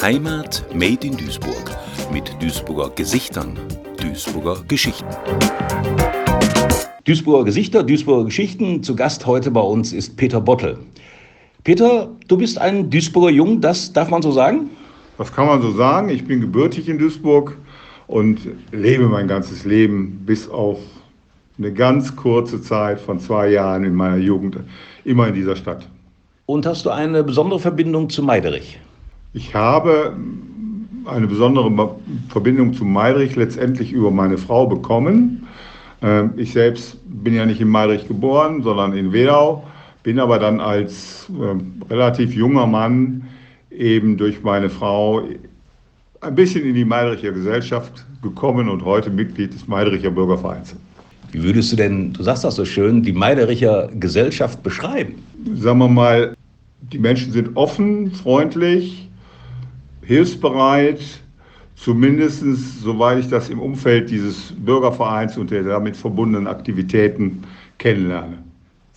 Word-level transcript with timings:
Heimat 0.00 0.64
Made 0.72 1.06
in 1.06 1.16
Duisburg 1.16 1.76
mit 2.10 2.34
Duisburger 2.40 2.90
Gesichtern, 2.94 3.58
Duisburger 4.00 4.62
Geschichten. 4.66 5.06
Duisburger 7.04 7.44
Gesichter, 7.44 7.82
Duisburger 7.82 8.24
Geschichten. 8.24 8.82
Zu 8.82 8.96
Gast 8.96 9.26
heute 9.26 9.50
bei 9.50 9.60
uns 9.60 9.92
ist 9.92 10.16
Peter 10.16 10.40
Bottel. 10.40 10.78
Peter, 11.64 12.08
du 12.28 12.38
bist 12.38 12.58
ein 12.58 12.88
Duisburger 12.88 13.30
Jung, 13.30 13.60
das 13.60 13.92
darf 13.92 14.08
man 14.08 14.22
so 14.22 14.32
sagen? 14.32 14.70
Das 15.18 15.30
kann 15.30 15.46
man 15.46 15.60
so 15.60 15.72
sagen. 15.72 16.08
Ich 16.08 16.24
bin 16.24 16.40
gebürtig 16.40 16.88
in 16.88 16.98
Duisburg 16.98 17.58
und 18.06 18.40
lebe 18.72 19.06
mein 19.08 19.28
ganzes 19.28 19.66
Leben 19.66 20.22
bis 20.24 20.48
auf 20.48 20.78
eine 21.58 21.72
ganz 21.74 22.16
kurze 22.16 22.62
Zeit 22.62 23.00
von 23.00 23.20
zwei 23.20 23.50
Jahren 23.50 23.84
in 23.84 23.94
meiner 23.94 24.16
Jugend 24.16 24.56
immer 25.04 25.28
in 25.28 25.34
dieser 25.34 25.56
Stadt. 25.56 25.86
Und 26.48 26.64
hast 26.64 26.86
du 26.86 26.90
eine 26.90 27.22
besondere 27.22 27.60
Verbindung 27.60 28.08
zu 28.08 28.22
Meiderich? 28.22 28.80
Ich 29.34 29.54
habe 29.54 30.16
eine 31.04 31.26
besondere 31.26 31.70
Verbindung 32.30 32.72
zu 32.72 32.86
Meiderich 32.86 33.36
letztendlich 33.36 33.92
über 33.92 34.10
meine 34.10 34.38
Frau 34.38 34.66
bekommen. 34.66 35.46
Ähm, 36.00 36.30
ich 36.38 36.54
selbst 36.54 36.96
bin 37.04 37.34
ja 37.34 37.44
nicht 37.44 37.60
in 37.60 37.68
Meiderich 37.68 38.08
geboren, 38.08 38.62
sondern 38.62 38.96
in 38.96 39.12
Wedau, 39.12 39.62
bin 40.04 40.18
aber 40.18 40.38
dann 40.38 40.58
als 40.58 41.30
ähm, 41.38 41.82
relativ 41.90 42.32
junger 42.32 42.66
Mann 42.66 43.28
eben 43.70 44.16
durch 44.16 44.42
meine 44.42 44.70
Frau 44.70 45.24
ein 46.22 46.34
bisschen 46.34 46.64
in 46.64 46.74
die 46.74 46.86
Meidericher 46.86 47.32
Gesellschaft 47.32 48.06
gekommen 48.22 48.70
und 48.70 48.86
heute 48.86 49.10
Mitglied 49.10 49.52
des 49.52 49.68
Meidericher 49.68 50.10
Bürgervereins. 50.10 50.74
Wie 51.30 51.42
würdest 51.42 51.72
du 51.72 51.76
denn, 51.76 52.14
du 52.14 52.22
sagst 52.22 52.44
das 52.44 52.56
so 52.56 52.64
schön, 52.64 53.02
die 53.02 53.12
Meidericher 53.12 53.90
Gesellschaft 54.00 54.62
beschreiben? 54.62 55.16
Sagen 55.54 55.78
wir 55.80 55.88
mal, 55.88 56.34
die 56.80 56.98
Menschen 56.98 57.32
sind 57.32 57.56
offen, 57.56 58.12
freundlich, 58.12 59.08
hilfsbereit, 60.02 61.00
zumindest 61.76 62.42
soweit 62.82 63.18
ich 63.18 63.28
das 63.28 63.50
im 63.50 63.60
Umfeld 63.60 64.10
dieses 64.10 64.54
Bürgervereins 64.56 65.36
und 65.36 65.50
der 65.50 65.62
damit 65.64 65.96
verbundenen 65.96 66.46
Aktivitäten 66.46 67.42
kennenlerne. 67.78 68.38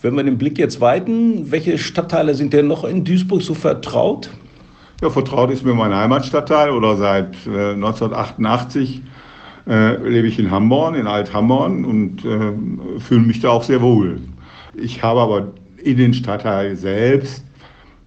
Wenn 0.00 0.16
wir 0.16 0.24
den 0.24 0.38
Blick 0.38 0.58
jetzt 0.58 0.80
weiten, 0.80 1.50
welche 1.52 1.78
Stadtteile 1.78 2.34
sind 2.34 2.52
denn 2.52 2.66
noch 2.66 2.84
in 2.84 3.04
Duisburg 3.04 3.42
so 3.42 3.54
vertraut? 3.54 4.30
Ja, 5.00 5.10
vertraut 5.10 5.50
ist 5.50 5.64
mir 5.64 5.74
mein 5.74 5.94
Heimatstadtteil 5.94 6.70
oder 6.70 6.96
seit 6.96 7.34
äh, 7.46 7.72
1988 7.72 9.02
äh, 9.68 9.96
lebe 10.08 10.26
ich 10.26 10.38
in 10.38 10.50
Hamborn, 10.50 10.94
in 10.94 11.06
Alt-Hamborn 11.06 11.84
und 11.84 12.24
äh, 12.24 13.00
fühle 13.00 13.20
mich 13.20 13.40
da 13.40 13.50
auch 13.50 13.62
sehr 13.62 13.80
wohl. 13.80 14.20
Ich 14.74 15.02
habe 15.02 15.20
aber 15.20 15.52
in 15.76 15.96
den 15.98 16.14
Stadtteil 16.14 16.76
selbst 16.76 17.44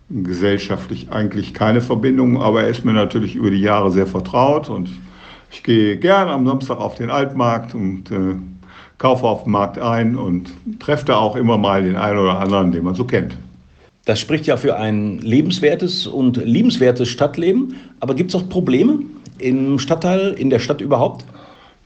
gesellschaftlich 0.09 1.09
eigentlich 1.09 1.53
keine 1.53 1.81
Verbindung, 1.81 2.41
aber 2.41 2.63
er 2.63 2.69
ist 2.69 2.85
mir 2.85 2.93
natürlich 2.93 3.35
über 3.35 3.49
die 3.49 3.61
Jahre 3.61 3.91
sehr 3.91 4.07
vertraut 4.07 4.69
und 4.69 4.89
ich 5.51 5.63
gehe 5.63 5.97
gern 5.97 6.27
am 6.27 6.45
Samstag 6.45 6.79
auf 6.79 6.95
den 6.95 7.09
Altmarkt 7.09 7.73
und 7.73 8.11
äh, 8.11 8.35
kaufe 8.97 9.25
auf 9.25 9.43
dem 9.43 9.53
Markt 9.53 9.79
ein 9.79 10.15
und 10.15 10.51
treffe 10.79 11.05
da 11.05 11.17
auch 11.17 11.35
immer 11.35 11.57
mal 11.57 11.83
den 11.83 11.95
einen 11.95 12.19
oder 12.19 12.39
anderen, 12.39 12.71
den 12.71 12.83
man 12.83 12.95
so 12.95 13.03
kennt. 13.03 13.35
Das 14.05 14.19
spricht 14.19 14.45
ja 14.45 14.55
für 14.55 14.77
ein 14.77 15.17
lebenswertes 15.19 16.05
und 16.05 16.37
liebenswertes 16.37 17.09
Stadtleben. 17.09 17.75
Aber 17.99 18.13
gibt 18.13 18.29
es 18.29 18.35
auch 18.35 18.47
Probleme 18.49 18.99
im 19.39 19.79
Stadtteil, 19.79 20.33
in 20.33 20.51
der 20.51 20.59
Stadt 20.59 20.79
überhaupt? 20.79 21.25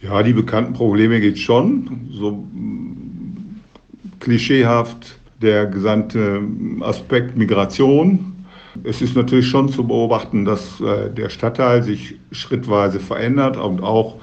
Ja, 0.02 0.22
die 0.22 0.34
bekannten 0.34 0.74
Probleme 0.74 1.22
gibt 1.22 1.38
es 1.38 1.44
schon. 1.44 2.10
So 2.12 2.32
mm, 2.32 3.62
klischeehaft 4.20 5.19
der 5.42 5.66
gesamte 5.66 6.42
Aspekt 6.82 7.38
Migration. 7.38 8.46
Es 8.84 9.02
ist 9.02 9.16
natürlich 9.16 9.48
schon 9.48 9.70
zu 9.70 9.86
beobachten, 9.86 10.46
dass 10.46 10.80
äh, 10.82 11.10
der 11.12 11.30
Stadtteil 11.30 11.84
sich 11.84 12.16
schrittweise 12.32 13.00
verändert 13.00 13.58
und 13.58 13.82
auch 13.82 14.18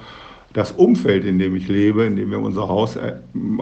das 0.53 0.71
Umfeld, 0.71 1.25
in 1.25 1.37
dem 1.37 1.55
ich 1.55 1.67
lebe, 1.67 2.05
in 2.05 2.15
dem 2.15 2.31
wir 2.31 2.39
unser 2.39 2.67
Haus 2.67 2.95
äh, 2.95 3.13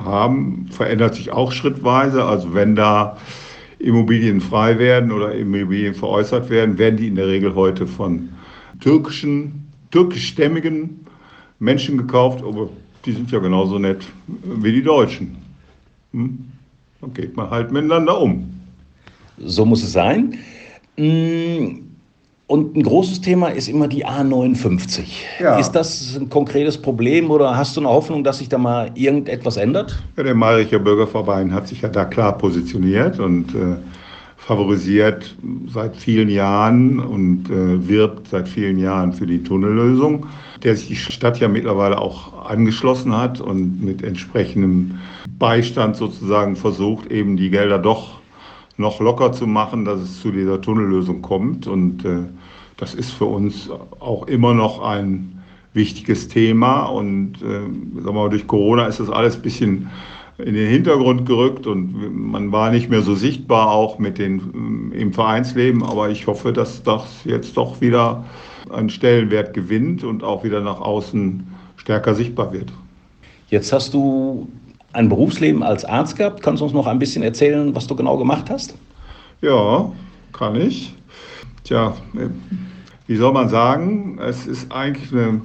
haben, 0.04 0.68
verändert 0.70 1.16
sich 1.16 1.32
auch 1.32 1.52
schrittweise. 1.52 2.24
Also 2.24 2.54
wenn 2.54 2.76
da 2.76 3.18
Immobilien 3.80 4.42
frei 4.42 4.78
werden 4.80 5.12
oder 5.12 5.34
Immobilien 5.34 5.94
veräußert 5.94 6.50
werden, 6.50 6.78
werden 6.78 6.98
die 6.98 7.08
in 7.08 7.16
der 7.16 7.28
Regel 7.28 7.56
heute 7.56 7.88
von 7.88 8.30
türkischen, 8.80 9.72
türkischstämmigen 9.92 11.06
Menschen 11.60 11.98
gekauft, 11.98 12.44
aber 12.44 12.70
die 13.06 13.14
sind 13.14 13.32
ja 13.32 13.40
genauso 13.40 13.80
nett 13.80 14.06
wie 14.28 14.72
die 14.72 14.84
Deutschen. 14.84 15.38
Hm? 16.14 16.55
Dann 17.06 17.14
geht 17.14 17.38
man 17.38 17.52
halt 17.52 17.72
miteinander 17.72 18.20
um. 18.20 18.50
So 19.38 19.64
muss 19.64 19.84
es 19.84 19.92
sein. 19.92 20.40
Hm, 20.98 21.84
und 22.48 22.76
ein 22.76 22.84
großes 22.84 23.22
Thema 23.22 23.50
ist 23.50 23.68
immer 23.68 23.88
die 23.88 24.06
A59. 24.06 25.04
Ja. 25.40 25.60
Ist 25.60 25.72
das 25.72 26.16
ein 26.16 26.30
konkretes 26.30 26.80
Problem 26.80 27.30
oder 27.30 27.56
hast 27.56 27.76
du 27.76 27.82
eine 27.82 27.90
Hoffnung, 27.90 28.24
dass 28.24 28.40
sich 28.40 28.50
da 28.50 28.58
mal 28.58 28.90
irgendetwas 28.96 29.58
ändert? 29.58 29.96
Ja, 30.18 30.24
der 30.24 30.36
Maricher 30.36 30.80
Bürgerverein 30.80 31.54
hat 31.54 31.68
sich 31.68 31.82
ja 31.82 31.90
da 31.90 32.06
klar 32.06 32.38
positioniert 32.38 33.20
und 33.20 33.54
äh, 33.54 33.76
favorisiert 34.46 35.36
seit 35.74 35.96
vielen 35.96 36.30
Jahren 36.30 37.00
und 37.00 37.50
äh, 37.50 37.88
wirbt 37.88 38.28
seit 38.28 38.48
vielen 38.48 38.78
Jahren 38.78 39.12
für 39.12 39.26
die 39.26 39.42
Tunnellösung, 39.42 40.28
der 40.62 40.76
sich 40.76 40.88
die 40.88 40.96
Stadt 40.96 41.40
ja 41.40 41.48
mittlerweile 41.48 42.00
auch 42.00 42.46
angeschlossen 42.46 43.18
hat 43.18 43.42
und 43.42 43.84
mit 43.84 44.04
entsprechendem 44.04 45.00
Beistand 45.40 45.96
sozusagen 45.96 46.56
versucht, 46.56 47.12
eben 47.12 47.38
die 47.38 47.50
Gelder 47.50 47.80
doch 47.80 48.20
noch 48.78 49.00
locker 49.00 49.32
zu 49.32 49.48
machen, 49.48 49.84
dass 49.84 50.00
es 50.00 50.22
zu 50.22 50.32
dieser 50.32 50.62
Tunnellösung 50.62 51.24
kommt. 51.24 51.66
Und 51.66 52.06
äh, 52.06 52.26
das 52.78 52.94
ist 52.94 53.12
für 53.12 53.26
uns 53.26 53.72
auch 54.00 54.28
immer 54.28 54.54
noch 54.54 54.80
ein 54.82 55.42
wichtiges 55.74 56.28
Thema. 56.28 56.84
Und 56.84 57.42
äh, 57.42 57.62
sagen 57.62 58.00
wir 58.04 58.12
mal, 58.12 58.30
durch 58.30 58.46
Corona 58.46 58.86
ist 58.86 59.00
das 59.00 59.10
alles 59.10 59.38
ein 59.38 59.42
bisschen 59.42 59.90
in 60.38 60.54
den 60.54 60.70
Hintergrund 60.70 61.26
gerückt 61.26 61.66
und 61.66 61.94
man 62.14 62.52
war 62.52 62.70
nicht 62.70 62.90
mehr 62.90 63.02
so 63.02 63.16
sichtbar 63.16 63.72
auch 63.72 64.00
mit 64.00 64.18
den, 64.18 64.92
im 64.94 65.14
Vereinsleben. 65.14 65.82
Aber 65.84 66.10
ich 66.10 66.28
hoffe, 66.28 66.52
dass 66.52 66.84
das 66.84 67.04
jetzt 67.24 67.56
doch 67.56 67.80
wieder 67.80 68.26
einen 68.70 68.90
Stellenwert 68.90 69.54
gewinnt 69.54 70.04
und 70.04 70.24
auch 70.24 70.44
wieder 70.44 70.62
nach 70.62 70.82
außen 70.82 71.48
stärker 71.78 72.16
sichtbar 72.16 72.52
wird. 72.52 72.72
Jetzt 73.50 73.72
hast 73.72 73.94
du 73.94 74.50
ein 74.92 75.08
Berufsleben 75.08 75.64
als 75.64 75.86
Arzt 75.86 76.18
gehabt. 76.18 76.42
Kannst 76.42 76.62
du 76.62 76.66
uns 76.66 76.74
noch 76.74 76.88
ein 76.88 77.00
bisschen 77.00 77.24
erzählen, 77.24 77.74
was 77.76 77.88
du 77.88 77.96
genau 77.96 78.18
gemacht 78.18 78.50
hast? 78.50 78.76
Ja, 79.42 79.92
kann 80.34 80.56
ich. 80.56 80.94
Tja, 81.64 81.96
wie 83.08 83.16
soll 83.16 83.34
man 83.34 83.50
sagen? 83.50 84.20
Es 84.20 84.48
ist 84.48 84.72
eigentlich 84.72 85.12
eine 85.14 85.42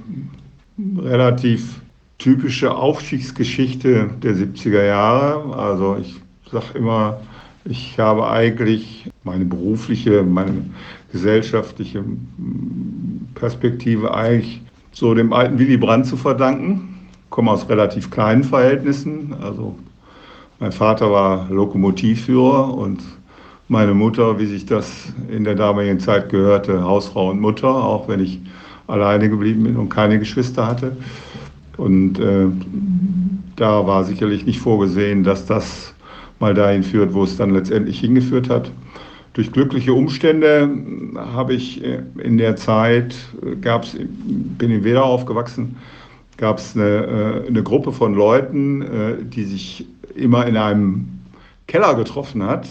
relativ 0.97 1.81
typische 2.21 2.73
Aufstiegsgeschichte 2.73 4.11
der 4.21 4.35
70er 4.35 4.85
Jahre. 4.85 5.55
Also 5.57 5.97
ich 5.99 6.21
sage 6.51 6.77
immer, 6.77 7.19
ich 7.65 7.97
habe 7.97 8.29
eigentlich 8.29 9.09
meine 9.23 9.45
berufliche, 9.45 10.23
meine 10.23 10.65
gesellschaftliche 11.11 12.03
Perspektive 13.33 14.13
eigentlich 14.13 14.61
so 14.91 15.13
dem 15.15 15.33
alten 15.33 15.57
Willy 15.57 15.77
Brandt 15.77 16.05
zu 16.05 16.17
verdanken 16.17 16.91
komme 17.31 17.49
aus 17.51 17.67
relativ 17.69 18.11
kleinen 18.11 18.43
Verhältnissen. 18.43 19.33
Also 19.41 19.75
mein 20.59 20.71
Vater 20.71 21.11
war 21.11 21.49
Lokomotivführer 21.49 22.71
und 22.73 23.01
meine 23.67 23.93
Mutter, 23.93 24.37
wie 24.37 24.45
sich 24.45 24.65
das 24.65 25.13
in 25.29 25.43
der 25.45 25.55
damaligen 25.55 25.99
Zeit 25.99 26.29
gehörte, 26.29 26.83
Hausfrau 26.83 27.29
und 27.29 27.39
Mutter, 27.39 27.69
auch 27.69 28.07
wenn 28.07 28.19
ich 28.19 28.39
alleine 28.87 29.29
geblieben 29.29 29.63
bin 29.63 29.77
und 29.77 29.89
keine 29.89 30.19
Geschwister 30.19 30.67
hatte. 30.67 30.97
Und 31.81 32.19
äh, 32.19 32.45
da 33.55 33.87
war 33.87 34.03
sicherlich 34.03 34.45
nicht 34.45 34.59
vorgesehen, 34.59 35.23
dass 35.23 35.47
das 35.47 35.95
mal 36.39 36.53
dahin 36.53 36.83
führt, 36.83 37.15
wo 37.15 37.23
es 37.23 37.37
dann 37.37 37.55
letztendlich 37.55 37.99
hingeführt 37.99 38.51
hat. 38.51 38.71
Durch 39.33 39.51
glückliche 39.51 39.91
Umstände 39.91 40.69
habe 41.15 41.55
ich 41.55 41.83
äh, 41.83 42.03
in 42.21 42.37
der 42.37 42.55
Zeit, 42.55 43.15
äh, 43.43 43.55
gab's, 43.55 43.97
bin 43.97 44.69
in 44.69 44.83
Wedau 44.83 45.05
aufgewachsen, 45.05 45.75
gab 46.37 46.59
es 46.59 46.75
eine, 46.75 46.83
äh, 47.45 47.47
eine, 47.47 47.63
Gruppe 47.63 47.91
von 47.91 48.13
Leuten, 48.13 48.83
äh, 48.83 49.15
die 49.23 49.45
sich 49.45 49.87
immer 50.15 50.45
in 50.45 50.57
einem 50.57 51.07
Keller 51.65 51.95
getroffen 51.95 52.43
hat, 52.43 52.67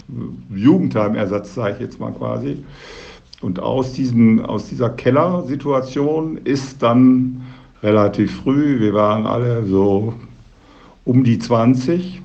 Jugendheimersatz 0.55 1.53
sage 1.53 1.73
ich 1.73 1.81
jetzt 1.81 1.99
mal 1.99 2.13
quasi. 2.13 2.63
Und 3.41 3.59
aus, 3.59 3.91
diesen, 3.91 4.45
aus 4.45 4.69
dieser 4.69 4.89
Kellersituation 4.89 6.37
ist 6.45 6.81
dann 6.81 7.41
relativ 7.83 8.41
früh, 8.41 8.79
wir 8.79 8.93
waren 8.93 9.25
alle 9.25 9.65
so 9.65 10.13
um 11.05 11.23
die 11.23 11.39
20, 11.39 12.21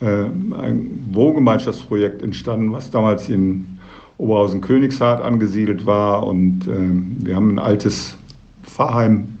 äh, 0.00 0.06
ein 0.06 1.08
Wohngemeinschaftsprojekt 1.10 2.22
entstanden, 2.22 2.72
was 2.72 2.90
damals 2.90 3.28
in 3.28 3.78
Oberhausen-Königshardt 4.18 5.22
angesiedelt 5.22 5.86
war. 5.86 6.26
Und 6.26 6.66
wir 6.66 7.34
haben 7.34 7.52
ein 7.54 7.58
altes 7.58 8.18
Pfarrheim 8.64 9.38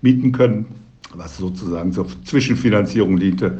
mieten 0.00 0.32
können, 0.32 0.66
was 1.14 1.36
sozusagen 1.36 1.92
zur 1.92 2.06
Zwischenfinanzierung 2.24 3.18
diente. 3.18 3.58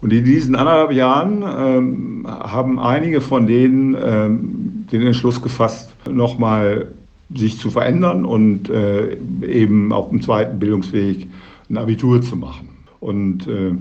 Und 0.00 0.12
in 0.12 0.24
diesen 0.24 0.54
anderthalb 0.54 0.92
Jahren 0.92 1.42
ähm, 1.42 2.26
haben 2.28 2.78
einige 2.78 3.20
von 3.20 3.46
denen 3.46 3.96
ähm, 3.98 4.86
den 4.92 5.00
Entschluss 5.00 5.40
gefasst, 5.40 5.94
nochmal 6.10 6.88
sich 7.34 7.58
zu 7.58 7.70
verändern 7.70 8.24
und 8.24 8.68
äh, 8.68 9.16
eben 9.46 9.92
auf 9.92 10.10
dem 10.10 10.22
zweiten 10.22 10.58
Bildungsweg 10.58 11.28
ein 11.70 11.78
Abitur 11.78 12.20
zu 12.20 12.36
machen. 12.36 12.68
Und 13.00 13.46
äh, 13.46 13.72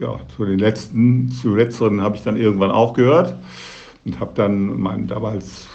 ja, 0.00 0.20
zu 0.36 0.44
den 0.44 0.58
letzten, 0.58 1.28
zu 1.30 1.54
letzteren 1.54 2.00
habe 2.00 2.16
ich 2.16 2.22
dann 2.22 2.36
irgendwann 2.36 2.70
aufgehört 2.70 3.36
und 4.04 4.20
habe 4.20 4.32
dann 4.34 4.78
mein 4.80 5.06
damals 5.06 5.68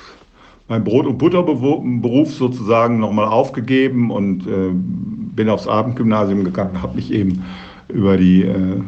mein 0.68 0.86
Brot- 0.86 1.06
und 1.06 1.18
Butterberuf 1.18 2.34
sozusagen 2.34 2.98
nochmal 3.00 3.28
aufgegeben 3.28 4.10
und 4.10 4.48
äh, 4.48 4.70
bin 4.72 5.50
aufs 5.50 5.68
Abendgymnasium 5.68 6.46
gegangen, 6.46 6.82
habe 6.82 6.96
mich 6.96 7.12
eben 7.12 7.44
über 7.90 8.16
die 8.16 8.44
äh, 8.44 8.82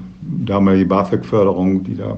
damalige 0.45 0.85
BAföG-Förderung, 0.85 1.83
die 1.83 1.97
da 1.97 2.17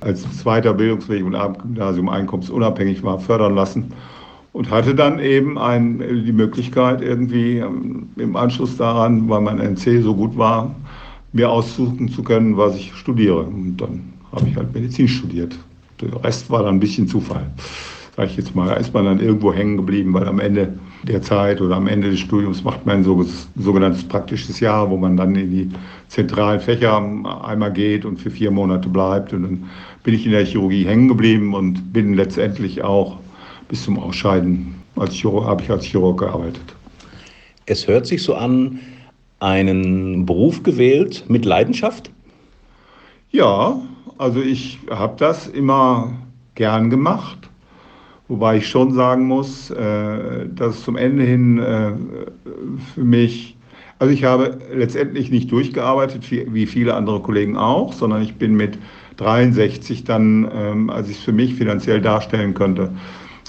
als 0.00 0.30
zweiter 0.36 0.74
Bildungsweg 0.74 1.24
und 1.24 1.34
Abendgymnasium 1.34 2.10
einkommensunabhängig 2.10 3.02
war, 3.02 3.18
fördern 3.18 3.54
lassen 3.54 3.90
und 4.52 4.70
hatte 4.70 4.94
dann 4.94 5.18
eben 5.18 5.58
ein, 5.58 5.98
die 5.98 6.32
Möglichkeit 6.32 7.02
irgendwie 7.02 7.58
ähm, 7.58 8.08
im 8.16 8.36
Anschluss 8.36 8.76
daran, 8.76 9.28
weil 9.28 9.40
mein 9.40 9.58
NC 9.58 10.02
so 10.02 10.14
gut 10.14 10.36
war, 10.36 10.74
mir 11.32 11.50
aussuchen 11.50 12.08
zu 12.08 12.22
können, 12.22 12.56
was 12.56 12.76
ich 12.76 12.92
studiere. 12.94 13.42
Und 13.42 13.76
dann 13.76 14.12
habe 14.32 14.48
ich 14.48 14.56
halt 14.56 14.74
Medizin 14.74 15.08
studiert. 15.08 15.56
Der 16.00 16.24
Rest 16.24 16.50
war 16.50 16.64
dann 16.64 16.76
ein 16.76 16.80
bisschen 16.80 17.06
Zufall. 17.06 17.46
Sag 18.16 18.26
ich 18.26 18.36
jetzt 18.36 18.54
mal, 18.56 18.68
da 18.68 18.74
ist 18.74 18.92
man 18.92 19.04
dann 19.04 19.20
irgendwo 19.20 19.52
hängen 19.52 19.76
geblieben, 19.76 20.12
weil 20.12 20.26
am 20.26 20.40
Ende 20.40 20.72
der 21.04 21.22
Zeit 21.22 21.60
oder 21.60 21.76
am 21.76 21.86
Ende 21.86 22.10
des 22.10 22.20
Studiums 22.20 22.64
macht 22.64 22.84
man 22.84 22.98
ein 22.98 23.26
sogenanntes 23.56 24.04
praktisches 24.04 24.60
Jahr, 24.60 24.90
wo 24.90 24.96
man 24.96 25.16
dann 25.16 25.34
in 25.36 25.50
die 25.50 25.70
zentralen 26.08 26.60
Fächer 26.60 26.96
einmal 27.44 27.72
geht 27.72 28.04
und 28.04 28.20
für 28.20 28.30
vier 28.30 28.50
Monate 28.50 28.88
bleibt. 28.88 29.32
Und 29.32 29.42
dann 29.44 29.64
bin 30.02 30.14
ich 30.14 30.26
in 30.26 30.32
der 30.32 30.44
Chirurgie 30.44 30.84
hängen 30.84 31.08
geblieben 31.08 31.54
und 31.54 31.92
bin 31.92 32.14
letztendlich 32.14 32.82
auch 32.82 33.18
bis 33.70 33.84
zum 33.84 34.00
Ausscheiden 34.00 34.74
als 34.96 35.14
Chirurg, 35.14 35.46
habe 35.46 35.62
ich 35.62 35.70
als 35.70 35.84
Chirurg 35.84 36.18
gearbeitet. 36.18 36.74
Es 37.66 37.86
hört 37.86 38.04
sich 38.04 38.22
so 38.22 38.34
an, 38.34 38.80
einen 39.38 40.26
Beruf 40.26 40.62
gewählt 40.62 41.24
mit 41.28 41.44
Leidenschaft? 41.44 42.10
Ja, 43.30 43.80
also 44.18 44.42
ich 44.42 44.80
habe 44.90 45.14
das 45.18 45.46
immer 45.46 46.12
gern 46.56 46.90
gemacht, 46.90 47.48
wobei 48.26 48.56
ich 48.56 48.68
schon 48.68 48.92
sagen 48.92 49.26
muss, 49.26 49.70
äh, 49.70 50.46
dass 50.48 50.82
zum 50.82 50.96
Ende 50.96 51.22
hin 51.22 51.58
äh, 51.58 51.92
für 52.92 53.04
mich, 53.04 53.56
also 54.00 54.12
ich 54.12 54.24
habe 54.24 54.58
letztendlich 54.74 55.30
nicht 55.30 55.50
durchgearbeitet 55.52 56.28
wie 56.28 56.66
viele 56.66 56.94
andere 56.94 57.20
Kollegen 57.20 57.56
auch, 57.56 57.92
sondern 57.92 58.20
ich 58.22 58.34
bin 58.34 58.56
mit 58.56 58.78
63 59.18 60.02
dann, 60.02 60.50
ähm, 60.52 60.90
als 60.90 61.08
ich 61.08 61.18
es 61.18 61.22
für 61.22 61.32
mich 61.32 61.54
finanziell 61.54 62.00
darstellen 62.00 62.52
könnte, 62.52 62.90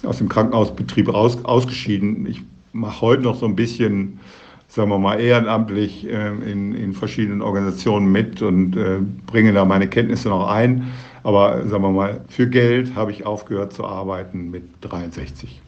aus 0.06 0.18
dem 0.18 0.30
Krankenhausbetrieb 0.30 1.14
raus, 1.14 1.38
ausgeschieden. 1.44 2.26
Ich 2.26 2.42
mache 2.74 3.02
heute 3.02 3.24
noch 3.24 3.36
so 3.36 3.46
ein 3.46 3.56
bisschen, 3.56 4.20
sagen 4.68 4.90
wir 4.90 5.00
mal, 5.00 5.20
ehrenamtlich 5.20 6.08
äh, 6.08 6.28
in, 6.50 6.74
in 6.74 6.94
verschiedenen 6.94 7.42
Organisationen 7.42 8.12
mit 8.12 8.42
und 8.42 8.76
äh, 8.76 9.00
bringe 9.28 9.54
da 9.54 9.66
meine 9.66 9.88
Kenntnisse 9.88 10.30
noch 10.30 10.48
ein. 10.48 10.92
Aber 11.24 11.68
sagen 11.68 11.84
wir 11.84 11.92
mal, 11.92 12.22
für 12.30 12.48
Geld 12.48 12.96
habe 12.96 13.12
ich 13.12 13.26
aufgehört 13.26 13.74
zu 13.74 13.86
arbeiten 13.86 14.50
mit 14.50 14.64
63. 14.82 15.62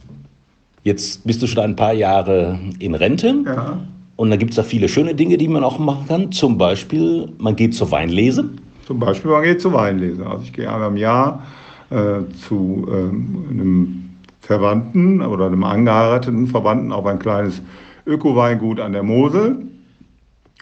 Jetzt 0.84 1.26
bist 1.26 1.42
du 1.42 1.48
schon 1.48 1.64
ein 1.64 1.76
paar 1.76 1.94
Jahre 1.94 2.60
in 2.80 2.96
Rente. 2.96 3.36
Ja. 3.46 3.80
Und 4.16 4.30
da 4.30 4.36
gibt 4.36 4.52
es 4.52 4.58
da 4.58 4.64
viele 4.64 4.88
schöne 4.90 5.16
Dinge, 5.16 5.38
die 5.38 5.48
man 5.48 5.64
auch 5.64 5.80
machen 5.80 6.06
kann. 6.08 6.32
Zum 6.32 6.58
Beispiel, 6.58 7.30
man 7.38 7.56
geht 7.56 7.74
zur 7.74 7.90
Weinlese. 7.92 8.50
Zum 8.86 9.00
Beispiel, 9.00 9.32
man 9.32 9.44
geht 9.44 9.62
zur 9.62 9.74
Weinlese. 9.74 10.26
Also 10.26 10.44
ich 10.44 10.54
gehe 10.54 10.72
einmal 10.72 10.90
im 10.90 10.98
Jahr 10.98 11.44
äh, 11.90 12.20
zu 12.48 12.88
ähm, 12.92 13.46
einem 13.50 14.03
Verwandten 14.44 15.22
oder 15.22 15.48
einem 15.48 15.64
angeheirateten 15.64 16.48
Verwandten 16.48 16.92
auf 16.92 17.06
ein 17.06 17.18
kleines 17.18 17.62
Öko-Weingut 18.06 18.82
an 18.82 18.92
der 18.92 19.04
Mosel 19.04 19.56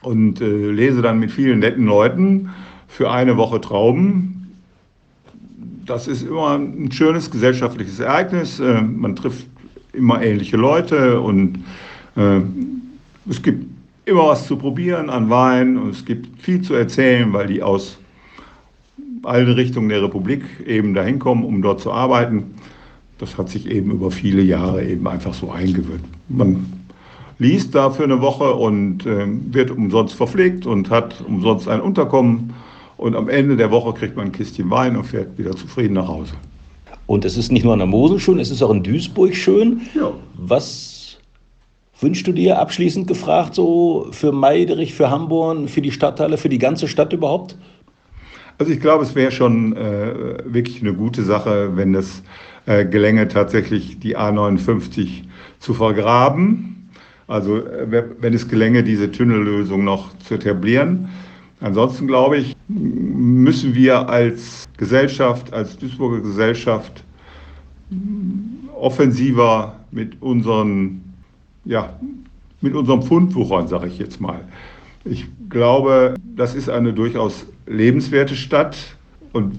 und 0.03 0.39
äh, 0.39 0.71
lese 0.71 1.01
dann 1.01 1.19
mit 1.19 1.31
vielen 1.31 1.59
netten 1.59 1.87
Leuten 1.87 2.51
für 2.87 3.09
eine 3.09 3.37
Woche 3.37 3.59
Trauben. 3.59 4.53
Das 5.87 6.07
ist 6.07 6.21
immer 6.21 6.59
ein 6.59 6.91
schönes 6.91 7.31
gesellschaftliches 7.31 7.99
Ereignis. 7.99 8.59
Äh, 8.59 8.83
man 8.83 9.15
trifft 9.15 9.47
immer 9.93 10.21
ähnliche 10.21 10.57
Leute 10.57 11.19
und 11.19 11.57
äh, 12.15 12.39
es 13.27 13.41
gibt 13.41 13.65
immer 14.05 14.27
was 14.27 14.45
zu 14.45 14.57
probieren 14.57 15.09
an 15.09 15.31
Wein 15.31 15.77
und 15.77 15.89
es 15.89 16.05
gibt 16.05 16.39
viel 16.39 16.61
zu 16.61 16.75
erzählen, 16.75 17.33
weil 17.33 17.47
die 17.47 17.63
aus 17.63 17.97
allen 19.23 19.51
Richtungen 19.53 19.89
der 19.89 20.03
Republik 20.03 20.43
eben 20.67 20.93
dahin 20.93 21.17
kommen, 21.17 21.43
um 21.43 21.63
dort 21.63 21.81
zu 21.81 21.91
arbeiten 21.91 22.53
das 23.21 23.37
hat 23.37 23.49
sich 23.49 23.69
eben 23.69 23.91
über 23.91 24.09
viele 24.09 24.41
Jahre 24.41 24.83
eben 24.83 25.07
einfach 25.07 25.33
so 25.33 25.51
eingewöhnt. 25.51 26.03
Man 26.27 26.65
liest 27.37 27.75
da 27.75 27.91
für 27.91 28.03
eine 28.03 28.19
Woche 28.19 28.53
und 28.53 29.05
äh, 29.05 29.27
wird 29.51 29.71
umsonst 29.71 30.15
verpflegt 30.15 30.65
und 30.65 30.89
hat 30.89 31.23
umsonst 31.25 31.67
ein 31.67 31.81
Unterkommen. 31.81 32.53
Und 32.97 33.15
am 33.15 33.29
Ende 33.29 33.55
der 33.55 33.71
Woche 33.71 33.93
kriegt 33.93 34.15
man 34.15 34.27
ein 34.27 34.31
Kistchen 34.31 34.69
Wein 34.69 34.95
und 34.95 35.05
fährt 35.05 35.37
wieder 35.37 35.55
zufrieden 35.55 35.93
nach 35.93 36.07
Hause. 36.07 36.33
Und 37.05 37.25
es 37.25 37.37
ist 37.37 37.51
nicht 37.51 37.63
nur 37.63 37.73
an 37.73 37.79
der 37.79 37.87
Mosel 37.87 38.19
schön, 38.19 38.39
es 38.39 38.51
ist 38.51 38.61
auch 38.63 38.71
in 38.71 38.83
Duisburg 38.83 39.35
schön. 39.35 39.81
Ja. 39.95 40.11
Was 40.35 41.17
wünschst 41.99 42.25
du 42.25 42.31
dir 42.31 42.59
abschließend 42.59 43.07
gefragt, 43.07 43.53
so 43.53 44.07
für 44.11 44.31
Meiderich, 44.31 44.93
für 44.93 45.09
Hamburg, 45.11 45.69
für 45.69 45.81
die 45.81 45.91
Stadtteile, 45.91 46.37
für 46.37 46.49
die 46.49 46.57
ganze 46.57 46.87
Stadt 46.87 47.13
überhaupt? 47.13 47.55
Also 48.57 48.71
ich 48.73 48.79
glaube, 48.79 49.03
es 49.03 49.15
wäre 49.15 49.31
schon 49.31 49.75
äh, 49.75 50.37
wirklich 50.45 50.81
eine 50.81 50.93
gute 50.93 51.23
Sache, 51.23 51.75
wenn 51.75 51.95
es 51.95 52.21
äh, 52.65 52.85
gelänge, 52.85 53.27
tatsächlich 53.27 53.99
die 53.99 54.17
A59 54.17 55.23
zu 55.59 55.73
vergraben. 55.73 56.89
Also 57.27 57.57
äh, 57.57 58.03
wenn 58.19 58.33
es 58.33 58.47
gelänge, 58.47 58.83
diese 58.83 59.11
Tunnellösung 59.11 59.83
noch 59.83 60.17
zu 60.19 60.35
etablieren. 60.35 61.09
Ansonsten 61.59 62.07
glaube 62.07 62.37
ich, 62.37 62.55
müssen 62.67 63.75
wir 63.75 64.09
als 64.09 64.67
Gesellschaft, 64.77 65.53
als 65.53 65.77
Duisburger 65.77 66.21
Gesellschaft 66.21 67.03
offensiver 68.75 69.75
mit 69.91 70.21
unseren, 70.21 71.01
ja, 71.65 71.99
mit 72.61 72.73
unserem 72.73 73.03
Fundwuchern, 73.03 73.67
sage 73.67 73.87
ich 73.87 73.99
jetzt 73.99 74.19
mal. 74.19 74.41
Ich 75.05 75.27
glaube, 75.49 76.15
das 76.35 76.55
ist 76.55 76.69
eine 76.69 76.93
durchaus 76.93 77.45
lebenswerte 77.67 78.35
Stadt 78.35 78.77
und 79.33 79.57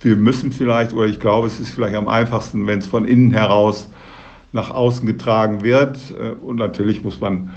wir 0.00 0.16
müssen 0.16 0.52
vielleicht, 0.52 0.92
oder 0.92 1.06
ich 1.06 1.20
glaube, 1.20 1.46
es 1.46 1.58
ist 1.60 1.70
vielleicht 1.70 1.94
am 1.94 2.08
einfachsten, 2.08 2.66
wenn 2.66 2.78
es 2.78 2.86
von 2.86 3.06
innen 3.06 3.32
heraus 3.32 3.88
nach 4.52 4.70
außen 4.70 5.06
getragen 5.06 5.62
wird. 5.62 5.98
Äh, 6.18 6.30
und 6.44 6.56
natürlich 6.56 7.04
muss 7.04 7.20
man 7.20 7.50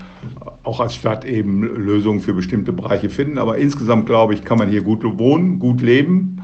auch 0.62 0.80
als 0.80 0.94
Stadt 0.94 1.24
eben 1.24 1.62
Lösungen 1.62 2.20
für 2.20 2.34
bestimmte 2.34 2.72
Bereiche 2.72 3.10
finden. 3.10 3.38
Aber 3.38 3.58
insgesamt, 3.58 4.06
glaube 4.06 4.34
ich, 4.34 4.44
kann 4.44 4.58
man 4.58 4.68
hier 4.68 4.82
gut 4.82 5.02
wohnen, 5.18 5.58
gut 5.58 5.80
leben. 5.80 6.40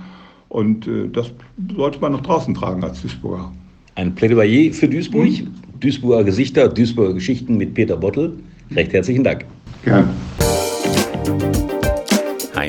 Und 0.49 0.87
äh, 0.87 1.09
das 1.09 1.31
sollte 1.77 2.01
man 2.01 2.13
nach 2.13 2.23
draußen 2.23 2.55
tragen 2.55 2.83
als 2.83 3.03
Duisburger. 3.03 3.53
Ein 3.95 4.15
Plädoyer 4.15 4.73
für 4.73 4.89
Duisburg. 4.89 5.27
Mhm. 5.27 5.55
Duisburger 5.81 6.25
Gesichter, 6.25 6.69
Duisburger 6.69 7.15
Geschichten 7.15 7.57
mit 7.57 7.75
Peter 7.75 7.97
Bottel. 7.97 8.33
Recht 8.75 8.93
herzlichen 8.93 9.25
Dank. 9.25 9.45
Gerne. 9.85 10.09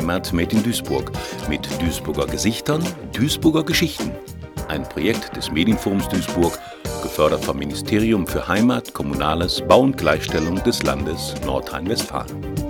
Heimat 0.08 0.32
made 0.32 0.56
in 0.56 0.64
Duisburg 0.64 1.12
mit 1.50 1.68
Duisburger 1.82 2.28
Gesichtern, 2.28 2.82
Duisburger 3.12 3.66
Geschichten. 3.66 4.12
Ein 4.70 4.84
Projekt 4.84 5.36
des 5.36 5.52
Medienforums 5.52 6.08
Duisburg, 6.08 6.58
gefördert 7.04 7.44
vom 7.44 7.60
Ministerium 7.60 8.26
für 8.26 8.48
Heimat, 8.48 8.94
Kommunales, 8.94 9.62
Bau 9.68 9.82
und 9.82 9.98
Gleichstellung 9.98 10.64
des 10.64 10.82
Landes 10.84 11.36
Nordrhein-Westfalen. 11.46 12.67